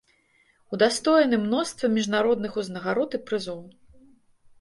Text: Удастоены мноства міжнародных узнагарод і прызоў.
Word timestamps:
Удастоены 0.77 1.37
мноства 1.43 1.89
міжнародных 1.97 2.57
узнагарод 2.61 3.09
і 3.19 3.21
прызоў. 3.29 3.61